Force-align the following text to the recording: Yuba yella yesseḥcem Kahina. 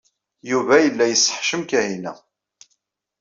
Yuba 0.49 0.75
yella 0.83 1.05
yesseḥcem 1.07 1.61
Kahina. 1.69 2.13